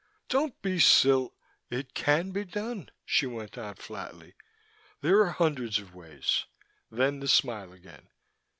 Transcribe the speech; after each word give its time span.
"Don't 0.29 0.59
be 0.63 0.79
sil" 0.81 1.29
"It 1.69 1.93
can 1.93 2.31
be 2.31 2.43
done," 2.43 2.89
she 3.05 3.27
went 3.27 3.55
on 3.55 3.75
flatly. 3.75 4.33
"There 5.01 5.19
are 5.19 5.29
hundreds 5.29 5.77
of 5.77 5.93
ways." 5.93 6.45
Then 6.89 7.19
the 7.19 7.27
smile 7.27 7.71
again. 7.71 8.07